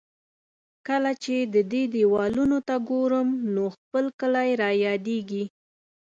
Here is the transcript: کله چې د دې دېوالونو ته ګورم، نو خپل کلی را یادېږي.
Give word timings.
کله 0.87 1.11
چې 1.23 1.35
د 1.53 1.55
دې 1.71 1.83
دېوالونو 1.93 2.57
ته 2.67 2.75
ګورم، 2.89 3.29
نو 3.55 3.63
خپل 3.75 4.05
کلی 4.19 4.49
را 4.61 4.69
یادېږي. 4.85 5.43